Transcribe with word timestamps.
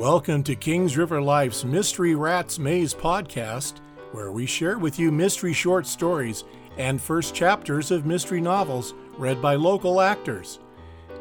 Welcome 0.00 0.42
to 0.44 0.56
Kings 0.56 0.96
River 0.96 1.20
Life's 1.20 1.62
Mystery 1.62 2.14
Rats 2.14 2.58
Maze 2.58 2.94
podcast, 2.94 3.80
where 4.12 4.32
we 4.32 4.46
share 4.46 4.78
with 4.78 4.98
you 4.98 5.12
mystery 5.12 5.52
short 5.52 5.86
stories 5.86 6.44
and 6.78 6.98
first 6.98 7.34
chapters 7.34 7.90
of 7.90 8.06
mystery 8.06 8.40
novels 8.40 8.94
read 9.18 9.42
by 9.42 9.56
local 9.56 10.00
actors. 10.00 10.58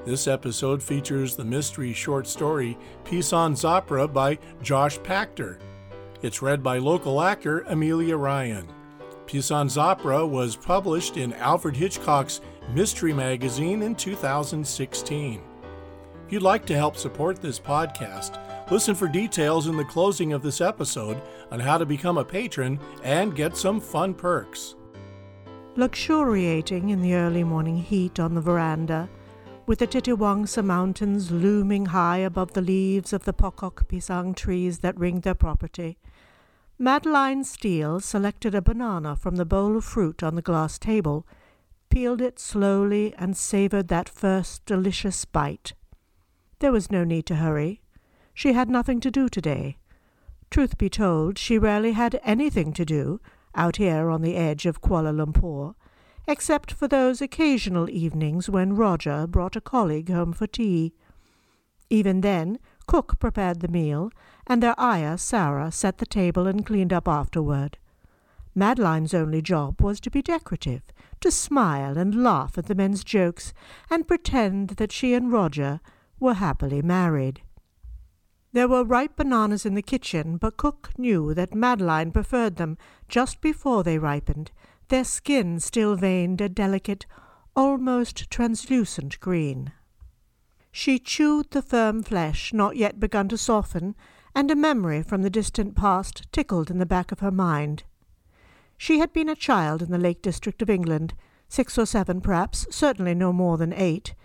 This 0.06 0.30
episode 0.30 0.82
features 0.82 1.36
the 1.36 1.44
mystery 1.44 1.92
short 1.92 2.26
story 2.26 2.78
Pisan 3.04 3.52
Zapra 3.52 4.12
by 4.14 4.40
Josh 4.62 4.98
Pachter. 5.00 5.60
It's 6.22 6.42
read 6.42 6.64
by 6.64 6.78
local 6.78 7.22
actor 7.22 7.66
Amelia 7.68 8.16
Ryan. 8.16 8.66
Pisan 9.26 9.68
Zapra 9.68 10.26
was 10.26 10.56
published 10.56 11.18
in 11.18 11.34
Alfred 11.34 11.76
Hitchcock's 11.76 12.40
Mystery 12.74 13.12
Magazine 13.12 13.82
in 13.82 13.94
2016. 13.94 15.42
If 16.26 16.32
you'd 16.32 16.44
like 16.44 16.66
to 16.68 16.78
help 16.78 16.96
support 16.96 17.42
this 17.42 17.60
podcast, 17.60 18.40
listen 18.72 18.94
for 18.94 19.08
details 19.08 19.68
in 19.68 19.78
the 19.78 19.86
closing 19.86 20.34
of 20.34 20.42
this 20.42 20.62
episode 20.62 21.22
on 21.52 21.60
how 21.60 21.78
to 21.78 21.86
become 21.86 22.18
a 22.18 22.24
patron 22.24 22.80
and 23.04 23.36
get 23.36 23.58
some 23.58 23.80
fun 23.80 24.14
perks. 24.14 24.76
Luxuriating 25.76 26.90
in 26.90 27.02
the 27.02 27.16
early 27.16 27.44
morning 27.44 27.78
heat 27.78 28.20
on 28.20 28.36
the 28.36 28.42
veranda, 28.42 29.10
with 29.66 29.80
the 29.80 29.88
Titiwangsa 29.88 30.64
Mountains 30.64 31.32
looming 31.32 31.88
high 31.88 32.18
above 32.18 32.54
the 32.54 32.62
leaves 32.62 33.14
of 33.14 33.26
the 33.26 33.34
Pokok 33.34 33.88
Pisang 33.88 34.36
trees 34.36 34.80
that 34.80 35.00
ringed 35.00 35.24
their 35.24 35.36
property, 35.36 35.98
Madeline 36.78 37.44
Steele 37.44 38.00
selected 38.00 38.56
a 38.56 38.62
banana 38.62 39.16
from 39.16 39.36
the 39.36 39.46
bowl 39.46 39.78
of 39.78 39.84
fruit 39.84 40.24
on 40.24 40.36
the 40.36 40.42
glass 40.42 40.80
table, 40.80 41.28
peeled 41.90 42.22
it 42.22 42.40
slowly, 42.40 43.14
and 43.18 43.36
savored 43.36 43.90
that 43.90 44.08
first 44.08 44.66
delicious 44.66 45.26
bite. 45.26 45.74
There 46.60 46.72
was 46.72 46.90
no 46.90 47.04
need 47.04 47.26
to 47.28 47.36
hurry. 47.36 47.82
She 48.40 48.54
had 48.54 48.70
nothing 48.70 49.02
to 49.02 49.12
do 49.12 49.28
today. 49.28 49.80
Truth 50.50 50.78
be 50.78 50.90
told, 50.90 51.38
she 51.38 51.58
rarely 51.58 51.92
had 51.92 52.22
anything 52.24 52.72
to 52.72 52.86
do 52.86 53.20
out 53.54 53.76
here 53.76 54.10
on 54.10 54.22
the 54.22 54.38
edge 54.38 54.66
of 54.66 54.80
Kuala 54.80 55.14
Lumpur, 55.14 55.76
except 56.26 56.72
for 56.72 56.88
those 56.88 57.22
occasional 57.22 57.90
evenings 57.90 58.50
when 58.50 58.78
Roger 58.78 59.28
brought 59.28 59.58
a 59.58 59.60
colleague 59.60 60.10
home 60.10 60.32
for 60.32 60.48
tea. 60.48 60.94
Even 61.90 62.22
then, 62.22 62.60
cook 62.88 63.20
prepared 63.20 63.60
the 63.60 63.68
meal, 63.68 64.10
and 64.48 64.64
their 64.64 64.80
ayah, 64.80 65.18
Sarah, 65.18 65.70
set 65.70 65.98
the 65.98 66.06
table 66.06 66.48
and 66.48 66.66
cleaned 66.66 66.94
up 66.94 67.10
afterward. 67.10 67.78
Madeline's 68.56 69.14
only 69.14 69.42
job 69.42 69.82
was 69.82 70.00
to 70.00 70.10
be 70.10 70.22
decorative, 70.22 70.84
to 71.20 71.30
smile 71.30 71.98
and 71.98 72.24
laugh 72.24 72.58
at 72.58 72.68
the 72.68 72.76
men's 72.76 73.04
jokes, 73.04 73.52
and 73.90 74.08
pretend 74.08 74.70
that 74.78 74.94
she 74.94 75.14
and 75.14 75.30
Roger 75.30 75.82
were 76.22 76.36
happily 76.36 76.82
married. 76.82 77.42
There 78.52 78.68
were 78.68 78.84
ripe 78.84 79.16
bananas 79.16 79.66
in 79.66 79.76
the 79.76 79.82
kitchen, 79.82 80.38
but 80.38 80.58
Cook 80.58 80.90
knew 80.98 81.34
that 81.36 81.54
Madeline 81.54 82.12
preferred 82.12 82.56
them 82.56 82.78
just 83.08 83.42
before 83.42 83.84
they 83.84 84.00
ripened, 84.00 84.52
their 84.88 85.04
skin 85.04 85.60
still 85.60 85.96
veined 85.96 86.42
a 86.42 86.50
delicate, 86.50 87.06
almost 87.56 88.32
translucent 88.32 89.20
green. 89.20 89.72
She 90.72 90.98
chewed 90.98 91.52
the 91.52 91.62
firm 91.62 92.02
flesh, 92.02 92.52
not 92.52 92.76
yet 92.76 93.00
begun 93.00 93.28
to 93.30 93.38
soften, 93.38 93.96
and 94.34 94.50
a 94.50 94.56
memory 94.56 95.04
from 95.04 95.22
the 95.22 95.30
distant 95.30 95.76
past 95.76 96.26
tickled 96.32 96.72
in 96.72 96.80
the 96.80 96.86
back 96.86 97.12
of 97.12 97.20
her 97.20 97.32
mind. 97.32 97.84
She 98.78 99.00
had 99.00 99.14
been 99.14 99.30
a 99.30 99.36
child 99.36 99.82
in 99.82 99.92
the 99.92 99.98
Lake 99.98 100.22
District 100.22 100.62
of 100.62 100.70
England, 100.70 101.14
six 101.50 101.78
or 101.78 101.86
seven 101.86 102.22
perhaps, 102.22 102.66
certainly 102.72 103.14
no 103.14 103.32
more 103.32 103.58
than 103.58 103.74
eight, 103.74 104.16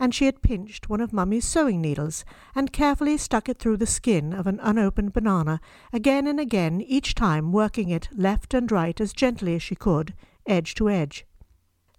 and 0.00 0.14
she 0.14 0.24
had 0.24 0.40
pinched 0.40 0.88
one 0.88 1.02
of 1.02 1.12
Mummy's 1.12 1.44
sewing 1.44 1.80
needles 1.80 2.24
and 2.54 2.72
carefully 2.72 3.18
stuck 3.18 3.50
it 3.50 3.58
through 3.58 3.76
the 3.76 3.86
skin 3.86 4.32
of 4.32 4.46
an 4.46 4.58
unopened 4.62 5.12
banana, 5.12 5.60
again 5.92 6.26
and 6.26 6.40
again, 6.40 6.80
each 6.80 7.14
time 7.14 7.52
working 7.52 7.90
it 7.90 8.08
left 8.16 8.54
and 8.54 8.72
right 8.72 8.98
as 8.98 9.12
gently 9.12 9.54
as 9.54 9.62
she 9.62 9.74
could, 9.74 10.14
edge 10.46 10.74
to 10.74 10.88
edge. 10.88 11.26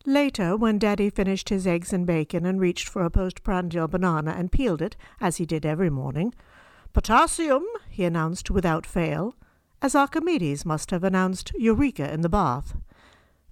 Later, 0.04 0.58
when 0.58 0.80
Daddy 0.80 1.12
finished 1.12 1.50
his 1.50 1.68
eggs 1.68 1.94
and 1.94 2.08
bacon 2.08 2.44
and 2.44 2.60
reached 2.60 2.90
for 2.90 3.06
a 3.06 3.12
postprandial 3.12 3.88
banana 3.88 4.32
and 4.32 4.52
peeled 4.52 4.82
it, 4.82 4.98
as 5.22 5.38
he 5.38 5.46
did 5.46 5.64
every 5.64 5.92
morning, 5.92 6.34
Potassium, 6.94 7.64
he 7.88 8.04
announced 8.04 8.50
without 8.50 8.88
fail, 8.88 9.36
as 9.80 9.94
Archimedes 9.94 10.66
must 10.66 10.90
have 10.90 11.04
announced 11.04 11.52
Eureka 11.56 12.12
in 12.12 12.22
the 12.22 12.30
bath. 12.30 12.76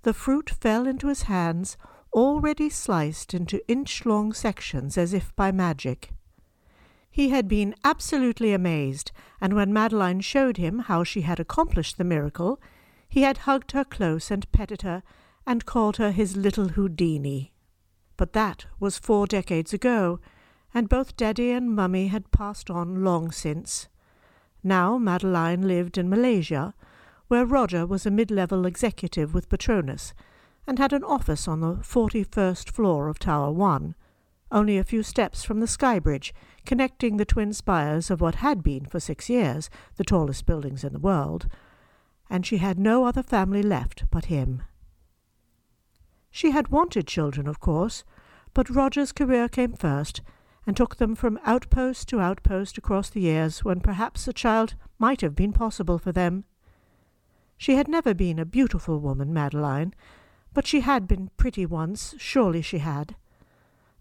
The 0.02 0.14
fruit 0.14 0.50
fell 0.50 0.88
into 0.88 1.08
his 1.08 1.24
hands, 1.24 1.78
already 2.14 2.70
sliced 2.70 3.34
into 3.34 3.66
inch 3.68 4.06
long 4.06 4.34
sections 4.34 4.98
as 4.98 5.14
if 5.14 5.36
by 5.36 5.52
magic. 5.52 6.12
He 7.12 7.30
had 7.30 7.48
been 7.48 7.76
absolutely 7.84 8.54
amazed, 8.54 9.12
and 9.42 9.54
when 9.54 9.74
Madeline 9.74 10.22
showed 10.22 10.58
him 10.58 10.80
how 10.80 11.04
she 11.04 11.22
had 11.22 11.40
accomplished 11.40 11.98
the 11.98 12.04
miracle, 12.04 12.62
he 13.08 13.24
had 13.24 13.40
hugged 13.40 13.72
her 13.72 13.84
close 13.84 14.30
and 14.30 14.52
petted 14.52 14.84
her 14.84 15.04
and 15.46 15.66
called 15.66 15.98
her 15.98 16.12
his 16.12 16.38
little 16.38 16.70
Houdini. 16.70 17.52
But 18.18 18.34
that 18.34 18.68
was 18.80 19.00
four 19.00 19.26
decades 19.26 19.74
ago, 19.74 20.20
and 20.74 20.88
both 20.88 21.18
Daddy 21.18 21.52
and 21.52 21.76
Mummy 21.76 22.08
had 22.08 22.32
passed 22.32 22.70
on 22.70 23.04
long 23.04 23.32
since. 23.32 23.88
Now 24.64 24.98
Madeline 24.98 25.68
lived 25.68 25.98
in 25.98 26.10
Malaysia, 26.10 26.76
where 27.28 27.46
Roger 27.46 27.88
was 27.88 28.06
a 28.06 28.12
mid 28.12 28.30
level 28.30 28.66
executive 28.66 29.34
with 29.34 29.50
Petronas, 29.50 30.14
and 30.68 30.78
had 30.78 30.94
an 30.94 31.04
office 31.04 31.48
on 31.48 31.62
the 31.62 31.76
41st 31.76 32.72
floor 32.72 33.08
of 33.08 33.20
Tower 33.20 33.52
1, 33.52 33.96
only 34.52 34.78
a 34.78 34.84
few 34.84 35.04
steps 35.04 35.44
from 35.44 35.60
the 35.60 35.68
sky 35.68 36.00
bridge 36.00 36.34
connecting 36.66 37.18
the 37.18 37.26
twin 37.26 37.54
spires 37.54 38.12
of 38.12 38.22
what 38.22 38.36
had 38.36 38.62
been, 38.64 38.86
for 38.86 39.00
six 39.00 39.30
years, 39.30 39.70
the 39.96 40.04
tallest 40.04 40.46
buildings 40.46 40.84
in 40.84 40.94
the 40.94 41.00
world, 41.00 41.48
and 42.30 42.46
she 42.46 42.58
had 42.58 42.78
no 42.78 43.06
other 43.06 43.24
family 43.24 43.64
left 43.64 44.04
but 44.12 44.26
him. 44.26 44.64
She 46.32 46.52
had 46.52 46.68
wanted 46.68 47.08
children, 47.08 47.48
of 47.48 47.60
course, 47.60 48.04
but 48.54 48.70
Roger's 48.70 49.12
career 49.12 49.50
came 49.50 49.74
first, 49.74 50.22
and 50.68 50.78
took 50.78 50.98
them 50.98 51.16
from 51.16 51.40
outpost 51.44 52.08
to 52.10 52.20
outpost 52.20 52.78
across 52.78 53.10
the 53.10 53.22
years 53.22 53.64
when 53.64 53.80
perhaps 53.80 54.28
a 54.28 54.34
child 54.34 54.76
might 55.00 55.22
have 55.22 55.36
been 55.36 55.54
possible 55.54 55.98
for 55.98 56.12
them. 56.12 56.44
She 57.58 57.76
had 57.76 57.88
never 57.88 58.14
been 58.14 58.38
a 58.38 58.46
beautiful 58.46 59.00
woman, 59.00 59.34
Madeline, 59.34 59.96
but 60.54 60.68
she 60.68 60.82
had 60.82 61.08
been 61.08 61.30
pretty 61.38 61.66
once, 61.66 62.16
surely 62.18 62.62
she 62.62 62.80
had. 62.80 63.16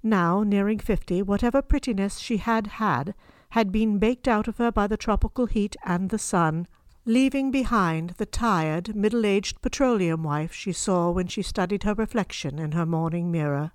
Now, 0.02 0.42
nearing 0.42 0.78
fifty, 0.78 1.22
whatever 1.22 1.60
prettiness 1.60 2.18
she 2.18 2.36
had 2.38 2.66
had 2.66 3.14
had 3.50 3.72
been 3.72 3.98
baked 3.98 4.28
out 4.28 4.48
of 4.48 4.58
her 4.58 4.70
by 4.70 4.86
the 4.86 4.96
tropical 4.96 5.46
heat 5.46 5.76
and 5.84 6.10
the 6.10 6.18
sun, 6.18 6.66
leaving 7.04 7.50
behind 7.50 8.10
the 8.18 8.26
tired, 8.26 8.94
middle 8.94 9.24
aged 9.24 9.62
petroleum 9.62 10.22
wife 10.22 10.52
she 10.52 10.72
saw 10.72 11.10
when 11.10 11.26
she 11.26 11.42
studied 11.42 11.82
her 11.82 11.94
reflection 11.94 12.58
in 12.58 12.72
her 12.72 12.84
morning 12.86 13.30
mirror. 13.30 13.72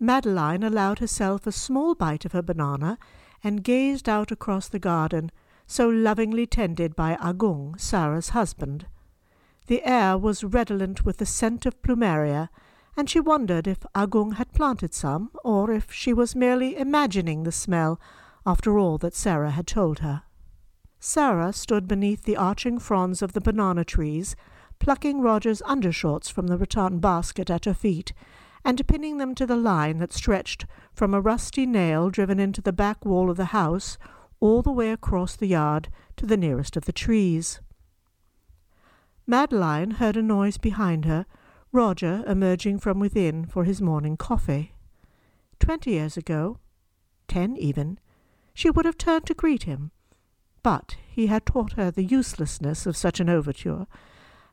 Madeline 0.00 0.62
allowed 0.62 0.98
herself 0.98 1.46
a 1.46 1.52
small 1.52 1.94
bite 1.94 2.24
of 2.24 2.32
her 2.32 2.42
banana 2.42 2.98
and 3.44 3.64
gazed 3.64 4.08
out 4.08 4.30
across 4.30 4.68
the 4.68 4.78
garden, 4.78 5.30
so 5.66 5.88
lovingly 5.88 6.46
tended 6.46 6.96
by 6.96 7.16
Agung, 7.16 7.78
Sarah's 7.78 8.30
husband. 8.30 8.86
The 9.66 9.84
air 9.84 10.16
was 10.16 10.44
redolent 10.44 11.04
with 11.04 11.18
the 11.18 11.26
scent 11.26 11.66
of 11.66 11.80
plumeria, 11.82 12.50
and 12.96 13.10
she 13.10 13.20
wondered 13.20 13.66
if 13.66 13.84
Agung 13.94 14.34
had 14.34 14.52
planted 14.52 14.94
some, 14.94 15.30
or 15.44 15.70
if 15.70 15.92
she 15.92 16.12
was 16.12 16.36
merely 16.36 16.76
imagining 16.76 17.42
the 17.42 17.52
smell 17.52 18.00
after 18.46 18.78
all 18.78 18.96
that 18.98 19.14
Sarah 19.14 19.50
had 19.50 19.66
told 19.66 19.98
her. 19.98 20.22
Sarah 21.00 21.52
stood 21.52 21.86
beneath 21.88 22.22
the 22.22 22.36
arching 22.36 22.78
fronds 22.78 23.22
of 23.22 23.32
the 23.32 23.40
banana 23.40 23.84
trees, 23.84 24.36
plucking 24.78 25.20
Roger's 25.20 25.62
undershorts 25.62 26.30
from 26.30 26.46
the 26.46 26.56
rattan 26.56 27.00
basket 27.00 27.50
at 27.50 27.64
her 27.64 27.74
feet, 27.74 28.12
and 28.64 28.86
pinning 28.86 29.18
them 29.18 29.34
to 29.34 29.46
the 29.46 29.56
line 29.56 29.98
that 29.98 30.12
stretched 30.12 30.66
from 30.92 31.12
a 31.12 31.20
rusty 31.20 31.66
nail 31.66 32.08
driven 32.08 32.40
into 32.40 32.60
the 32.60 32.72
back 32.72 33.04
wall 33.04 33.30
of 33.30 33.36
the 33.36 33.46
house 33.46 33.98
all 34.40 34.62
the 34.62 34.72
way 34.72 34.90
across 34.90 35.36
the 35.36 35.46
yard 35.46 35.88
to 36.16 36.26
the 36.26 36.36
nearest 36.36 36.76
of 36.76 36.84
the 36.84 36.92
trees. 36.92 37.60
Madeline 39.28 39.92
heard 39.92 40.16
a 40.16 40.22
noise 40.22 40.56
behind 40.56 41.04
her, 41.04 41.26
Roger 41.72 42.22
emerging 42.28 42.78
from 42.78 43.00
within 43.00 43.44
for 43.44 43.64
his 43.64 43.82
morning 43.82 44.16
coffee. 44.16 44.72
Twenty 45.58 45.90
years 45.92 46.16
ago, 46.16 46.58
ten 47.26 47.56
even, 47.56 47.98
she 48.54 48.70
would 48.70 48.84
have 48.84 48.96
turned 48.96 49.26
to 49.26 49.34
greet 49.34 49.64
him, 49.64 49.90
but 50.62 50.96
he 51.08 51.26
had 51.26 51.44
taught 51.44 51.72
her 51.72 51.90
the 51.90 52.04
uselessness 52.04 52.86
of 52.86 52.96
such 52.96 53.18
an 53.18 53.28
overture, 53.28 53.88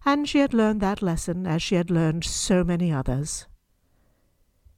and 0.06 0.28
she 0.28 0.40
had 0.40 0.56
learned 0.56 0.82
that 0.82 1.04
lesson 1.04 1.46
as 1.46 1.62
she 1.62 1.76
had 1.76 1.92
learned 1.92 2.24
so 2.24 2.64
many 2.64 2.92
others. 2.92 3.46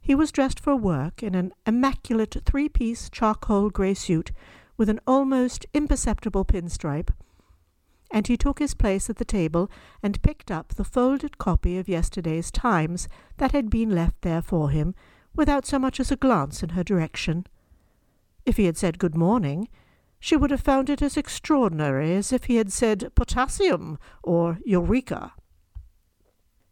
He 0.01 0.13
was 0.13 0.31
dressed 0.31 0.59
for 0.59 0.75
work 0.75 1.23
in 1.23 1.35
an 1.35 1.53
immaculate 1.65 2.35
three 2.45 2.67
piece 2.67 3.09
charcoal 3.09 3.69
grey 3.69 3.93
suit 3.93 4.31
with 4.75 4.89
an 4.89 4.99
almost 5.07 5.65
imperceptible 5.73 6.43
pinstripe 6.43 7.11
and 8.11 8.27
he 8.27 8.37
took 8.37 8.59
his 8.59 8.73
place 8.73 9.09
at 9.09 9.17
the 9.17 9.25
table 9.25 9.69
and 10.03 10.21
picked 10.21 10.51
up 10.51 10.69
the 10.69 10.83
folded 10.83 11.37
copy 11.37 11.77
of 11.77 11.89
yesterday's 11.89 12.51
Times 12.51 13.07
that 13.37 13.51
had 13.51 13.69
been 13.69 13.89
left 13.89 14.21
there 14.21 14.41
for 14.41 14.69
him, 14.69 14.95
without 15.35 15.65
so 15.65 15.77
much 15.77 15.99
as 15.99 16.11
a 16.11 16.15
glance 16.15 16.63
in 16.63 16.69
her 16.69 16.83
direction. 16.83 17.45
If 18.45 18.57
he 18.57 18.65
had 18.65 18.77
said 18.77 18.99
good 18.99 19.15
morning, 19.15 19.67
she 20.19 20.35
would 20.35 20.51
have 20.51 20.61
found 20.61 20.89
it 20.89 21.01
as 21.01 21.17
extraordinary 21.17 22.15
as 22.15 22.31
if 22.31 22.45
he 22.45 22.55
had 22.55 22.71
said 22.71 23.11
potassium 23.15 23.97
or 24.23 24.59
eureka. 24.65 25.33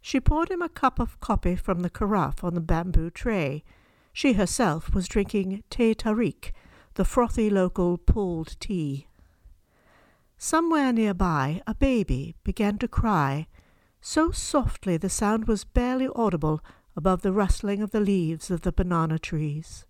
She 0.02 0.20
poured 0.20 0.50
him 0.50 0.62
a 0.62 0.70
cup 0.70 1.00
of 1.00 1.20
coffee 1.20 1.56
from 1.56 1.80
the 1.80 1.90
carafe 1.90 2.44
on 2.44 2.56
the 2.56 2.62
bamboo 2.62 3.10
tray. 3.10 3.64
She 4.12 4.34
herself 4.34 4.94
was 4.94 5.08
drinking 5.08 5.64
teh 5.70 5.94
tarik, 5.94 6.54
the 6.96 7.06
frothy 7.06 7.50
local 7.50 7.98
pulled 7.98 8.60
tea. 8.60 9.08
Somewhere 10.44 10.92
nearby, 10.92 11.62
a 11.66 11.74
baby 11.74 12.36
began 12.44 12.78
to 12.80 12.88
cry, 12.90 13.48
so 14.02 14.30
softly 14.32 14.98
the 14.98 15.08
sound 15.08 15.48
was 15.48 15.64
barely 15.64 16.10
audible 16.14 16.60
above 16.98 17.22
the 17.22 17.32
rustling 17.32 17.82
of 17.82 17.92
the 17.92 18.02
leaves 18.02 18.52
of 18.52 18.60
the 18.60 18.74
banana 18.74 19.18
trees. 19.18 19.86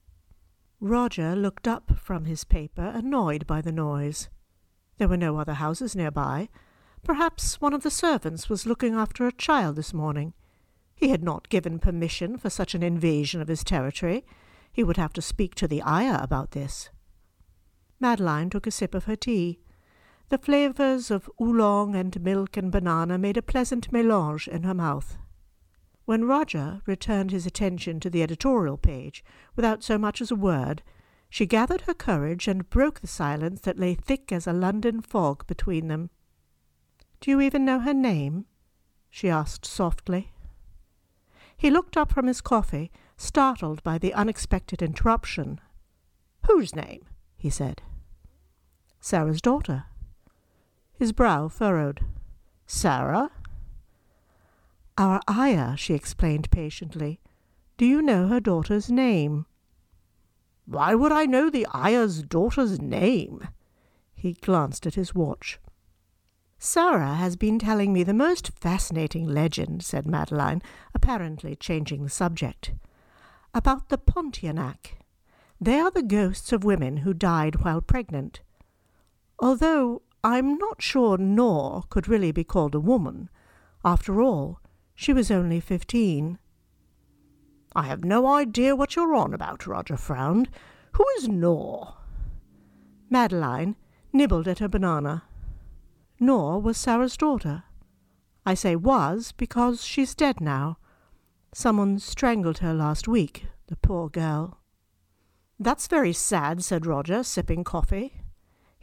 Roger 0.80 1.36
looked 1.36 1.68
up 1.68 1.98
from 1.98 2.26
his 2.26 2.44
paper, 2.44 2.92
annoyed 2.94 3.48
by 3.48 3.62
the 3.62 3.72
noise. 3.72 4.30
There 5.00 5.08
were 5.08 5.18
no 5.18 5.40
other 5.40 5.56
houses 5.56 5.96
nearby, 5.96 6.50
Perhaps 7.02 7.60
one 7.60 7.74
of 7.74 7.82
the 7.82 7.90
servants 7.90 8.48
was 8.48 8.68
looking 8.68 8.94
after 8.94 9.26
a 9.26 9.32
child 9.32 9.76
this 9.76 9.92
morning. 9.92 10.36
He 10.96 11.10
had 11.10 11.24
not 11.24 11.50
given 11.50 11.80
permission 11.80 12.38
for 12.38 12.52
such 12.52 12.76
an 12.76 12.84
invasion 12.84 13.42
of 13.42 13.48
his 13.48 13.64
territory. 13.64 14.24
He 14.72 14.84
would 14.84 14.98
have 14.98 15.14
to 15.14 15.22
speak 15.24 15.56
to 15.56 15.68
the 15.68 15.82
ayah 15.82 16.20
about 16.22 16.52
this. 16.52 16.92
Madeline 18.00 18.52
took 18.52 18.68
a 18.68 18.72
sip 18.72 18.94
of 18.94 19.06
her 19.06 19.16
tea. 19.16 19.63
The 20.34 20.40
flavours 20.40 21.12
of 21.12 21.30
oolong 21.40 21.94
and 21.94 22.20
milk 22.20 22.58
and 22.58 22.72
banana 22.72 23.20
made 23.20 23.38
a 23.38 23.44
pleasant 23.44 23.92
mélange 23.92 24.48
in 24.48 24.64
her 24.64 24.74
mouth. 24.74 25.16
When 26.06 26.26
Roger 26.26 26.82
returned 26.88 27.30
his 27.30 27.46
attention 27.46 28.00
to 28.00 28.10
the 28.10 28.24
editorial 28.24 28.78
page 28.78 29.24
without 29.56 29.84
so 29.84 30.00
much 30.00 30.22
as 30.22 30.32
a 30.32 30.36
word, 30.36 30.82
she 31.30 31.46
gathered 31.46 31.82
her 31.82 31.94
courage 31.94 32.48
and 32.48 32.68
broke 32.68 33.00
the 33.00 33.06
silence 33.06 33.62
that 33.62 33.78
lay 33.78 33.94
thick 33.94 34.32
as 34.32 34.48
a 34.48 34.54
London 34.54 35.02
fog 35.02 35.46
between 35.46 35.88
them. 35.88 36.10
Do 37.20 37.30
you 37.30 37.40
even 37.40 37.64
know 37.64 37.82
her 37.82 37.94
name? 37.94 38.46
she 39.12 39.30
asked 39.30 39.68
softly. 39.68 40.32
He 41.56 41.70
looked 41.70 41.96
up 41.96 42.12
from 42.12 42.26
his 42.26 42.42
coffee, 42.42 42.92
startled 43.18 43.84
by 43.84 44.00
the 44.00 44.16
unexpected 44.16 44.82
interruption. 44.82 45.62
Whose 46.48 46.74
name? 46.74 47.06
he 47.38 47.52
said. 47.52 47.84
Sarah's 49.00 49.40
daughter. 49.40 49.86
His 50.94 51.12
brow 51.12 51.48
furrowed. 51.48 52.02
Sarah? 52.66 53.32
Our 54.98 55.20
ayah, 55.30 55.76
she 55.76 55.94
explained 55.94 56.52
patiently. 56.52 57.20
Do 57.78 57.86
you 57.86 58.02
know 58.02 58.28
her 58.28 58.40
daughter's 58.40 58.92
name? 58.92 59.46
Why 60.66 60.96
would 60.96 61.12
I 61.12 61.26
know 61.26 61.50
the 61.50 61.68
ayah's 61.76 62.24
daughter's 62.24 62.80
name? 62.80 63.48
He 64.14 64.34
glanced 64.34 64.86
at 64.86 64.96
his 64.96 65.14
watch. 65.14 65.60
Sarah 66.58 67.16
has 67.16 67.36
been 67.36 67.60
telling 67.60 67.92
me 67.92 68.04
the 68.04 68.14
most 68.14 68.52
fascinating 68.58 69.28
legend, 69.28 69.84
said 69.84 70.08
Madeline, 70.08 70.62
apparently 70.94 71.56
changing 71.56 72.04
the 72.04 72.10
subject. 72.10 72.72
About 73.54 73.90
the 73.90 73.98
Pontianak. 73.98 74.98
They 75.60 75.80
are 75.80 75.92
the 75.92 76.02
ghosts 76.02 76.54
of 76.54 76.64
women 76.64 76.98
who 76.98 77.14
died 77.14 77.64
while 77.64 77.82
pregnant. 77.82 78.42
Although 79.40 80.04
I'm 80.24 80.58
not 80.58 80.82
sure 80.82 81.18
Nor 81.18 81.84
could 81.90 82.08
really 82.08 82.32
be 82.32 82.44
called 82.44 82.76
a 82.76 82.80
woman. 82.80 83.30
After 83.84 84.22
all, 84.22 84.62
she 84.96 85.12
was 85.12 85.30
only 85.30 85.60
fifteen. 85.60 86.40
I 87.76 87.84
have 87.84 88.04
no 88.04 88.28
idea 88.28 88.76
what 88.76 88.96
you're 88.96 89.16
on 89.16 89.34
about, 89.34 89.68
Roger 89.68 89.98
frowned. 89.98 90.50
Who 90.94 91.06
is 91.18 91.28
Nor? 91.28 91.96
Madeline 93.10 93.76
nibbled 94.14 94.48
at 94.48 94.60
her 94.60 94.70
banana 94.70 95.24
nor 96.24 96.62
was 96.62 96.78
Sarah's 96.78 97.18
daughter. 97.18 97.64
I 98.46 98.54
say 98.54 98.76
was 98.76 99.34
because 99.34 99.84
she's 99.84 100.16
dead 100.16 100.40
now. 100.40 100.78
Someone 101.54 102.00
strangled 102.00 102.60
her 102.60 102.74
last 102.74 103.08
week, 103.08 103.48
the 103.68 103.76
poor 103.76 104.10
girl. 104.10 104.60
That's 105.60 105.88
very 105.88 106.14
sad, 106.14 106.64
said 106.64 106.86
Roger, 106.86 107.24
sipping 107.24 107.64
coffee. 107.64 108.23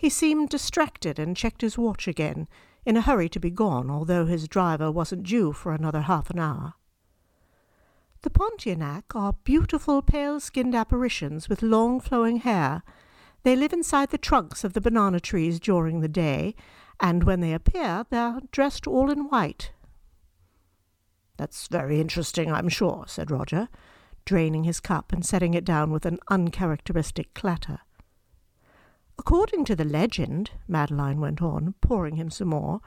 He 0.01 0.09
seemed 0.09 0.49
distracted 0.49 1.19
and 1.19 1.37
checked 1.37 1.61
his 1.61 1.77
watch 1.77 2.09
again, 2.09 2.49
in 2.87 2.97
a 2.97 3.03
hurry 3.03 3.29
to 3.29 3.39
be 3.39 3.51
gone, 3.51 3.91
although 3.91 4.25
his 4.25 4.49
driver 4.49 4.91
wasn't 4.91 5.25
due 5.25 5.53
for 5.53 5.73
another 5.73 6.01
half 6.01 6.31
an 6.31 6.39
hour. 6.39 6.73
The 8.23 8.31
Pontianak 8.31 9.15
are 9.15 9.35
beautiful 9.45 10.01
pale 10.01 10.41
skinned 10.41 10.75
apparitions 10.75 11.51
with 11.51 11.61
long 11.61 12.01
flowing 12.01 12.39
hair. 12.39 12.83
They 13.43 13.55
live 13.55 13.75
inside 13.75 14.09
the 14.09 14.17
trunks 14.17 14.65
of 14.65 14.73
the 14.73 14.81
banana 14.81 15.21
trees 15.21 15.61
during 15.61 16.01
the 16.01 16.09
day 16.09 16.55
and 16.99 17.25
when 17.25 17.41
they 17.41 17.53
appear, 17.53 18.07
they're 18.09 18.41
dressed 18.53 18.87
all 18.87 19.11
in 19.11 19.29
white. 19.29 19.73
That's 21.37 21.69
very 21.69 22.01
interesting, 22.01 22.51
I'm 22.51 22.71
sure, 22.71 23.05
said 23.07 23.31
Roger, 23.31 23.69
draining 24.25 24.65
his 24.65 24.81
cup 24.81 25.13
and 25.13 25.27
setting 25.27 25.53
it 25.53 25.67
down 25.67 25.91
with 25.91 26.07
an 26.07 26.21
uncharacteristic 26.29 27.35
clatter. 27.35 27.81
According 29.21 29.67
to 29.67 29.77
the 29.77 29.85
legend, 29.85 30.53
Madeline 30.67 31.21
went 31.21 31.43
on, 31.43 31.75
pouring 31.83 32.17
him 32.17 32.31
some 32.31 32.49
more, 32.49 32.81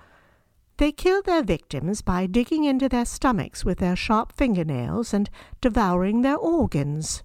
they 0.78 0.92
kill 0.92 1.22
their 1.22 1.44
victims 1.44 2.02
by 2.02 2.26
digging 2.26 2.64
into 2.64 2.90
their 2.90 3.06
stomachs 3.06 3.64
with 3.64 3.78
their 3.78 3.96
sharp 3.96 4.32
fingernails 4.32 5.14
and 5.14 5.30
devouring 5.62 6.24
their 6.24 6.36
organs. 6.36 7.22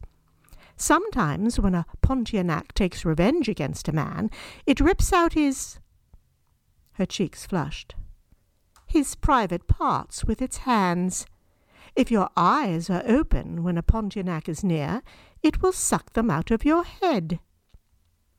Sometimes, 0.77 1.59
when 1.59 1.75
a 1.75 1.87
Pontianak 2.03 2.75
takes 2.75 3.07
revenge 3.07 3.49
against 3.49 3.89
a 3.89 3.95
man, 3.95 4.31
it 4.67 4.79
rips 4.79 5.11
out 5.11 5.33
his 5.33 5.81
her 6.93 7.07
cheeks 7.07 7.47
flushed. 7.47 7.95
His 8.87 9.15
private 9.15 9.67
parts 9.67 10.27
with 10.27 10.43
its 10.43 10.59
hands. 10.59 11.25
If 11.97 12.11
your 12.11 12.29
eyes 12.37 12.91
are 12.91 13.03
open 13.07 13.63
when 13.63 13.79
a 13.79 13.83
Pontianak 13.83 14.51
is 14.51 14.63
near, 14.63 15.01
it 15.43 15.63
will 15.63 15.73
suck 15.73 16.13
them 16.13 16.31
out 16.31 16.51
of 16.51 16.67
your 16.67 16.85
head. 16.85 17.41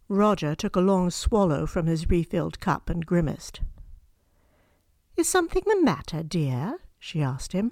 Roger 0.10 0.56
took 0.56 0.76
a 0.76 0.82
long 0.82 1.12
swallow 1.12 1.68
from 1.68 1.86
his 1.86 2.10
refilled 2.10 2.60
cup 2.60 2.90
and 2.90 3.06
grimaced. 3.06 3.62
Is 5.16 5.30
something 5.30 5.62
the 5.68 5.82
matter, 5.82 6.24
dear? 6.24 6.80
she 6.98 7.22
asked 7.22 7.54
him, 7.54 7.72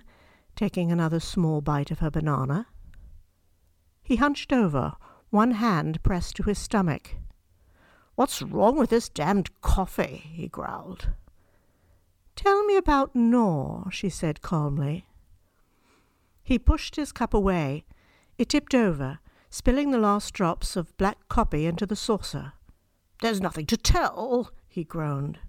taking 0.55 0.91
another 0.91 1.19
small 1.19 1.61
bite 1.61 1.89
of 1.89 1.99
her 1.99 2.11
banana. 2.11 2.67
He 4.03 4.17
hunched 4.17 4.53
over, 4.53 4.93
one 5.31 5.51
hand 5.51 6.03
pressed 6.03 6.35
to 6.35 6.43
his 6.43 6.59
stomach. 6.59 7.15
What's 8.13 8.41
wrong 8.41 8.77
with 8.77 8.91
this 8.91 9.09
damned 9.09 9.49
coffee? 9.61 10.29
he 10.31 10.47
growled. 10.47 11.09
Tell 12.35 12.63
me 12.65 12.77
about 12.77 13.15
Noor, 13.15 13.89
she 13.91 14.09
said 14.09 14.43
calmly. 14.43 15.07
He 16.43 16.59
pushed 16.59 16.97
his 16.97 17.11
cup 17.11 17.33
away. 17.33 17.83
It 18.37 18.49
tipped 18.49 18.75
over, 18.75 19.19
spilling 19.49 19.91
the 19.91 19.97
last 19.97 20.33
drops 20.33 20.75
of 20.75 20.95
black 20.97 21.17
coffee 21.29 21.65
into 21.65 21.85
the 21.85 21.95
saucer. 21.95 22.53
There's 23.21 23.41
nothing 23.41 23.65
to 23.67 23.77
tell, 23.77 24.51
he 24.67 24.83
groaned. 24.83 25.39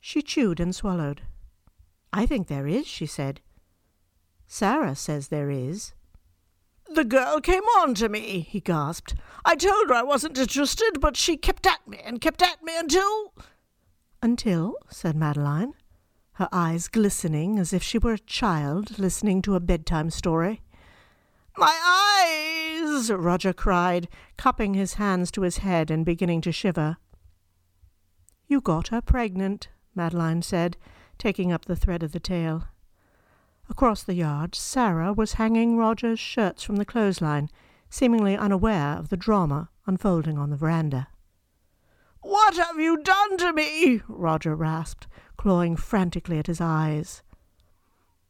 She 0.00 0.22
chewed 0.22 0.60
and 0.60 0.74
swallowed. 0.74 1.22
I 2.12 2.26
think 2.26 2.48
there 2.48 2.66
is, 2.66 2.86
she 2.86 3.06
said. 3.06 3.40
Sarah 4.46 4.94
says 4.94 5.28
there 5.28 5.50
is. 5.50 5.92
The 6.88 7.04
girl 7.04 7.40
came 7.40 7.64
on 7.80 7.94
to 7.96 8.08
me, 8.08 8.40
he 8.40 8.60
gasped. 8.60 9.14
I 9.44 9.54
told 9.56 9.88
her 9.88 9.94
I 9.94 10.02
wasn't 10.02 10.38
interested, 10.38 11.00
but 11.00 11.16
she 11.16 11.36
kept 11.36 11.66
at 11.66 11.86
me 11.86 12.00
and 12.02 12.20
kept 12.20 12.42
at 12.42 12.62
me 12.62 12.76
until. 12.76 13.34
Until, 14.22 14.76
said 14.88 15.14
Madeline, 15.14 15.74
her 16.32 16.48
eyes 16.50 16.88
glistening 16.88 17.58
as 17.58 17.72
if 17.72 17.82
she 17.82 17.98
were 17.98 18.14
a 18.14 18.18
child 18.18 18.98
listening 18.98 19.42
to 19.42 19.54
a 19.54 19.60
bedtime 19.60 20.08
story. 20.08 20.62
My 21.56 21.76
Roger 23.10 23.52
cried, 23.52 24.08
cupping 24.36 24.74
his 24.74 24.94
hands 24.94 25.30
to 25.32 25.42
his 25.42 25.58
head 25.58 25.90
and 25.90 26.04
beginning 26.04 26.40
to 26.42 26.52
shiver. 26.52 26.96
You 28.46 28.60
got 28.60 28.88
her 28.88 29.00
pregnant, 29.00 29.68
Madeline 29.94 30.42
said, 30.42 30.76
taking 31.18 31.52
up 31.52 31.66
the 31.66 31.76
thread 31.76 32.02
of 32.02 32.12
the 32.12 32.20
tale. 32.20 32.64
Across 33.68 34.04
the 34.04 34.14
yard, 34.14 34.54
Sarah 34.54 35.12
was 35.12 35.34
hanging 35.34 35.76
Roger's 35.76 36.18
shirts 36.18 36.62
from 36.62 36.76
the 36.76 36.86
clothesline, 36.86 37.50
seemingly 37.90 38.36
unaware 38.36 38.96
of 38.96 39.10
the 39.10 39.16
drama 39.16 39.68
unfolding 39.86 40.38
on 40.38 40.50
the 40.50 40.56
veranda. 40.56 41.08
What 42.22 42.56
have 42.56 42.78
you 42.78 43.02
done 43.02 43.36
to 43.38 43.52
me? 43.52 44.02
Roger 44.08 44.56
rasped, 44.56 45.06
clawing 45.36 45.76
frantically 45.76 46.38
at 46.38 46.46
his 46.46 46.60
eyes. 46.60 47.22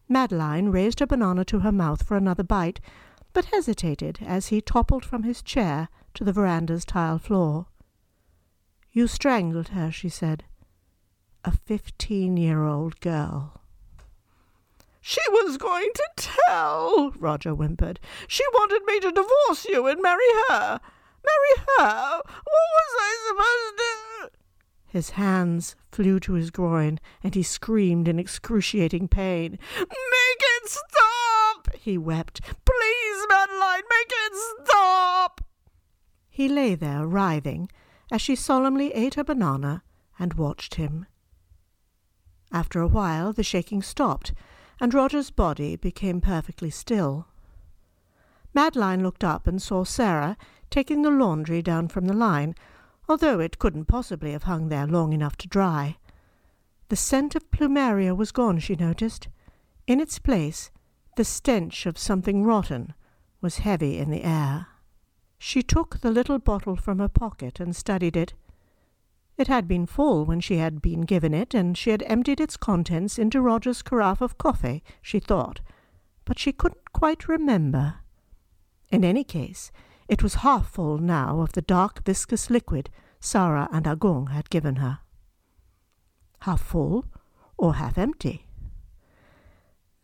Madeline 0.09 0.71
raised 0.71 1.01
her 1.01 1.07
banana 1.07 1.45
to 1.45 1.61
her 1.61 1.73
mouth 1.73 2.03
for 2.03 2.17
another 2.17 2.43
bite, 2.43 2.81
but 3.33 3.47
hesitated 3.47 4.19
as 4.25 4.49
he 4.49 4.61
toppled 4.61 5.05
from 5.05 5.23
his 5.23 5.43
chair 5.43 5.89
to 6.15 6.25
the 6.25 6.33
veranda's 6.33 6.85
tile 6.85 7.19
floor. 7.19 7.67
You 8.91 9.07
strangled 9.07 9.69
her, 9.69 9.93
she 9.93 10.09
said. 10.09 10.45
A 11.45 11.53
fifteen-year-old 11.53 13.01
girl. 13.01 13.61
She 15.01 15.21
was 15.31 15.57
going 15.57 15.91
to 15.95 16.09
tell, 16.17 17.13
Roger 17.13 17.53
whimpered. 17.53 18.01
She 18.27 18.45
wanted 18.53 18.85
me 18.85 19.01
to 19.01 19.13
divorce 19.13 19.65
you 19.67 19.87
and 19.87 20.03
marry 20.03 20.29
her. 20.49 20.81
Marry 21.25 21.67
her? 21.79 22.17
What 22.17 22.69
was 22.75 22.93
I 22.99 23.17
supposed 23.29 23.79
to? 23.79 23.83
Do? 24.23 24.29
His 24.87 25.11
hands 25.11 25.77
flew 25.93 26.19
to 26.21 26.33
his 26.33 26.51
groin, 26.51 26.99
and 27.23 27.35
he 27.35 27.43
screamed 27.43 28.09
in 28.09 28.19
excruciating 28.19 29.09
pain. 29.09 29.59
Make 29.79 29.89
it 30.41 30.69
stop! 30.69 31.75
he 31.75 31.97
wept. 31.97 32.41
Please, 32.65 32.98
Madeline, 33.29 33.83
make 33.91 34.11
it 34.11 34.33
stop! 34.65 35.41
He 36.29 36.49
lay 36.49 36.75
there 36.75 37.07
writhing 37.07 37.69
as 38.11 38.23
she 38.23 38.37
solemnly 38.37 38.93
ate 38.93 39.15
her 39.15 39.25
banana 39.25 39.83
and 40.19 40.35
watched 40.35 40.77
him. 40.77 41.07
After 42.53 42.81
a 42.81 42.87
while, 42.87 43.33
the 43.33 43.43
shaking 43.43 43.83
stopped, 43.83 44.33
and 44.81 44.95
Roger's 44.95 45.31
body 45.31 45.77
became 45.77 46.21
perfectly 46.21 46.71
still. 46.71 47.27
Madeline 48.55 49.03
looked 49.03 49.25
up 49.25 49.47
and 49.47 49.61
saw 49.61 49.85
Sarah 49.85 50.37
taking 50.71 51.03
the 51.03 51.11
laundry 51.11 51.61
down 51.63 51.89
from 51.89 52.07
the 52.07 52.15
line, 52.15 52.55
although 53.09 53.41
it 53.41 53.59
couldn't 53.59 53.87
possibly 53.87 54.33
have 54.33 54.45
hung 54.45 54.69
there 54.69 54.87
long 54.87 55.13
enough 55.13 55.37
to 55.39 55.49
dry. 55.49 55.97
The 56.89 56.97
scent 56.97 57.35
of 57.35 57.51
plumeria 57.51 58.15
was 58.15 58.33
gone, 58.33 58.59
she 58.59 58.77
noticed. 58.77 59.29
In 59.87 60.01
its 60.01 60.19
place, 60.19 60.71
the 61.17 61.25
stench 61.25 61.85
of 61.85 61.99
something 61.99 62.45
rotten 62.45 62.95
was 63.41 63.59
heavy 63.59 63.99
in 63.99 64.11
the 64.11 64.25
air. 64.25 64.67
She 65.39 65.63
took 65.63 66.01
the 66.01 66.11
little 66.11 66.39
bottle 66.39 66.77
from 66.77 66.99
her 66.99 67.09
pocket 67.09 67.61
and 67.61 67.75
studied 67.75 68.17
it. 68.17 68.35
It 69.37 69.47
had 69.47 69.69
been 69.69 69.87
full 69.87 70.25
when 70.25 70.41
she 70.41 70.57
had 70.57 70.83
been 70.83 71.03
given 71.03 71.33
it, 71.33 71.55
and 71.55 71.79
she 71.79 71.91
had 71.91 72.03
emptied 72.07 72.41
its 72.41 72.57
contents 72.57 73.19
into 73.19 73.41
Roger's 73.41 73.83
carafe 73.83 74.21
of 74.21 74.37
coffee, 74.37 74.83
she 75.01 75.21
thought, 75.21 75.61
but 76.25 76.39
she 76.39 76.53
couldn't 76.53 76.93
quite 76.93 77.29
remember. 77.29 78.01
In 78.91 79.05
any 79.05 79.23
case, 79.23 79.71
it 80.09 80.23
was 80.23 80.37
half 80.37 80.71
full 80.71 80.99
now 80.99 81.41
of 81.41 81.53
the 81.53 81.63
dark 81.63 82.05
viscous 82.05 82.51
liquid 82.51 82.91
Sarah 83.21 83.69
and 83.71 83.85
Agung 83.87 84.31
had 84.31 84.51
given 84.51 84.77
her. 84.77 85.01
Half 86.41 86.63
full 86.63 87.07
or 87.57 87.75
half 87.75 87.99
empty? 87.99 88.47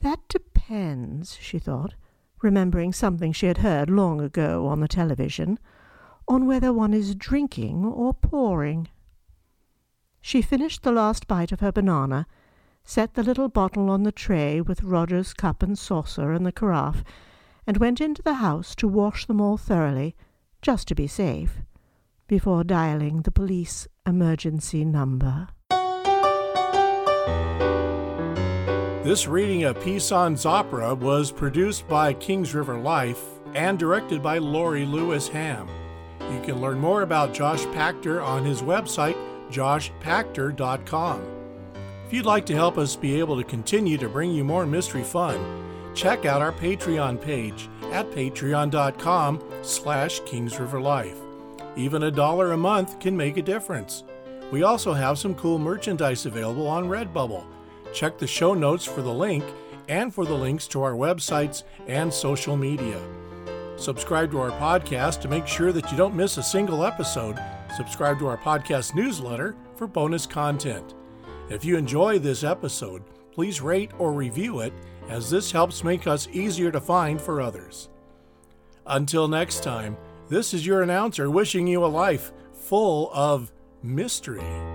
That 0.01 0.21
depends, 0.29 1.37
she 1.41 1.59
thought, 1.59 1.95
remembering 2.45 2.93
something 2.93 3.33
she 3.33 3.47
had 3.47 3.59
heard 3.59 3.91
long 3.91 4.21
ago 4.21 4.67
on 4.67 4.81
the 4.81 4.87
television, 4.87 5.59
on 6.29 6.47
whether 6.47 6.73
one 6.73 6.95
is 6.95 7.15
drinking 7.15 7.85
or 7.85 8.15
pouring. 8.15 8.89
She 10.21 10.43
finished 10.43 10.83
the 10.83 10.93
last 10.93 11.27
bite 11.27 11.53
of 11.53 11.61
her 11.61 11.73
banana, 11.73 12.27
set 12.85 13.15
the 13.15 13.23
little 13.23 13.49
bottle 13.49 13.91
on 13.91 14.03
the 14.03 14.13
tray 14.13 14.61
with 14.61 14.83
Roger's 14.83 15.35
cup 15.35 15.63
and 15.63 15.79
saucer 15.79 16.33
and 16.33 16.47
the 16.47 16.53
carafe, 16.53 17.03
and 17.67 17.79
went 17.79 18.01
into 18.01 18.23
the 18.23 18.35
house 18.35 18.75
to 18.77 18.87
wash 18.87 19.27
them 19.27 19.41
all 19.41 19.57
thoroughly, 19.57 20.15
just 20.63 20.87
to 20.89 20.95
be 20.95 21.07
safe, 21.07 21.59
before 22.29 22.63
dialing 22.63 23.23
the 23.23 23.31
police 23.31 23.89
emergency 24.07 24.85
number. 24.85 25.49
This 29.05 29.27
reading 29.27 29.65
of 29.65 29.79
Pisan 29.83 30.35
Zapra 30.35 30.97
was 30.97 31.31
produced 31.31 31.87
by 31.87 32.15
Kings 32.15 32.55
River 32.55 32.79
Life 32.79 33.23
and 33.55 33.79
directed 33.79 34.23
by 34.23 34.39
Laurie 34.39 34.87
Lewis 34.87 35.29
Ham. 35.29 35.69
You 36.33 36.41
can 36.41 36.59
learn 36.59 36.79
more 36.79 37.03
about 37.03 37.35
Josh 37.35 37.67
Pachter 37.67 38.25
on 38.25 38.47
his 38.47 38.63
website, 38.63 39.19
joshpachter.com. 39.51 41.23
If 42.07 42.15
you'd 42.15 42.25
like 42.25 42.47
to 42.47 42.55
help 42.55 42.79
us 42.79 42.97
be 42.97 43.19
able 43.19 43.37
to 43.37 43.45
continue 43.45 43.99
to 43.99 44.09
bring 44.09 44.31
you 44.31 44.43
more 44.43 44.65
mystery 44.65 45.05
fun, 45.05 45.93
check 45.95 46.25
out 46.25 46.41
our 46.41 46.53
Patreon 46.53 47.21
page 47.21 47.69
at 47.93 48.11
patreon.com 48.11 49.45
slash 49.61 50.23
kingsriverlife. 50.23 51.21
Even 51.77 52.05
a 52.05 52.11
dollar 52.11 52.53
a 52.53 52.57
month 52.57 52.99
can 53.01 53.15
make 53.15 53.37
a 53.37 53.43
difference. 53.43 54.03
We 54.51 54.63
also 54.63 54.95
have 54.95 55.19
some 55.19 55.35
cool 55.35 55.59
merchandise 55.59 56.25
available 56.25 56.67
on 56.67 56.85
Redbubble. 56.85 57.45
Check 57.95 58.19
the 58.19 58.27
show 58.27 58.53
notes 58.53 58.85
for 58.85 59.01
the 59.01 59.13
link 59.13 59.45
and 59.89 60.13
for 60.13 60.27
the 60.27 60.35
links 60.35 60.67
to 60.69 60.83
our 60.83 60.93
websites 60.93 61.63
and 61.87 62.13
social 62.13 62.57
media. 62.57 63.01
Subscribe 63.77 64.31
to 64.33 64.41
our 64.41 64.51
podcast 64.51 65.23
to 65.23 65.29
make 65.29 65.47
sure 65.47 65.73
that 65.73 65.91
you 65.91 65.97
don't 65.97 66.15
miss 66.15 66.37
a 66.37 66.43
single 66.43 66.85
episode 66.85 67.39
Subscribe 67.75 68.21
to 68.21 68.29
our 68.29 68.39
podcast 68.39 68.95
newsletter 68.95 69.57
for 69.75 69.89
bonus 69.89 70.27
content. 70.27 70.95
If 71.51 71.65
you 71.65 71.77
enjoy 71.77 72.21
this 72.21 72.45
episode, 72.45 73.03
please 73.33 73.61
rate 73.61 73.91
or 73.99 74.13
review 74.13 74.61
it, 74.61 74.73
as 75.09 75.29
this 75.29 75.51
helps 75.51 75.83
make 75.83 76.07
us 76.07 76.29
easier 76.31 76.71
to 76.71 76.81
find 76.81 77.21
for 77.21 77.41
others. 77.41 77.89
Until 78.87 79.27
next 79.27 79.65
time, 79.65 79.97
this 80.29 80.55
is 80.55 80.65
your 80.65 80.83
announcer 80.83 81.29
wishing 81.29 81.67
you 81.67 81.85
a 81.85 81.87
life 81.87 82.33
full 82.53 83.11
of 83.13 83.51
mystery. 83.83 84.74